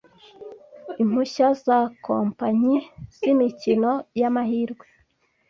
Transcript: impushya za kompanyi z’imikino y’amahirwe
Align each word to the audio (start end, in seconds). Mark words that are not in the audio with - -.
impushya 1.01 1.47
za 1.63 1.79
kompanyi 2.05 2.75
z’imikino 3.17 3.91
y’amahirwe 4.19 4.85